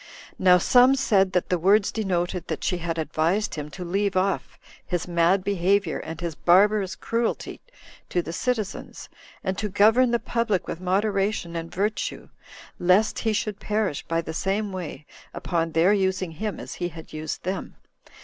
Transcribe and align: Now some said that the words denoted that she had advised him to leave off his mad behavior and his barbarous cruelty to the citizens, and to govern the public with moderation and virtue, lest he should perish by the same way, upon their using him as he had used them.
Now 0.39 0.57
some 0.57 0.95
said 0.95 1.33
that 1.33 1.49
the 1.49 1.59
words 1.59 1.91
denoted 1.91 2.47
that 2.47 2.63
she 2.63 2.79
had 2.79 2.97
advised 2.97 3.53
him 3.53 3.69
to 3.69 3.85
leave 3.85 4.17
off 4.17 4.57
his 4.83 5.07
mad 5.07 5.43
behavior 5.43 5.99
and 5.99 6.19
his 6.19 6.33
barbarous 6.33 6.95
cruelty 6.95 7.61
to 8.09 8.23
the 8.23 8.33
citizens, 8.33 9.09
and 9.43 9.59
to 9.59 9.69
govern 9.69 10.09
the 10.09 10.17
public 10.17 10.67
with 10.67 10.81
moderation 10.81 11.55
and 11.55 11.71
virtue, 11.71 12.29
lest 12.79 13.19
he 13.19 13.31
should 13.31 13.59
perish 13.59 14.03
by 14.07 14.21
the 14.21 14.33
same 14.33 14.71
way, 14.71 15.05
upon 15.35 15.71
their 15.73 15.93
using 15.93 16.31
him 16.31 16.59
as 16.59 16.73
he 16.81 16.87
had 16.89 17.13
used 17.13 17.43
them. 17.43 17.75